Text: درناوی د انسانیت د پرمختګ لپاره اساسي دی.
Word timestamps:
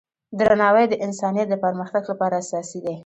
درناوی 0.39 0.85
د 0.89 0.93
انسانیت 1.05 1.47
د 1.49 1.55
پرمختګ 1.63 2.03
لپاره 2.11 2.33
اساسي 2.43 2.79
دی. 2.85 2.95